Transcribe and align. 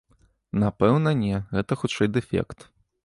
Напэўна 0.63 1.13
не, 1.19 1.35
гэта 1.59 1.77
хутчэй 1.83 2.11
дэфект. 2.19 2.59